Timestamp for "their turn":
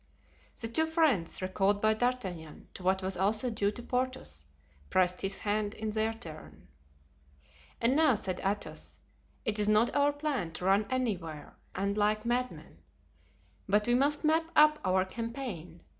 5.91-6.67